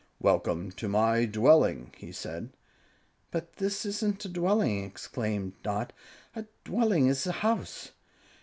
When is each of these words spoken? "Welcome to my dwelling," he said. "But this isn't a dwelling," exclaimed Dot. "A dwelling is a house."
"Welcome 0.19 0.71
to 0.77 0.87
my 0.87 1.25
dwelling," 1.25 1.93
he 1.95 2.11
said. 2.11 2.49
"But 3.29 3.57
this 3.57 3.85
isn't 3.85 4.25
a 4.25 4.29
dwelling," 4.29 4.83
exclaimed 4.83 5.53
Dot. 5.61 5.93
"A 6.35 6.47
dwelling 6.63 7.05
is 7.05 7.27
a 7.27 7.31
house." 7.45 7.91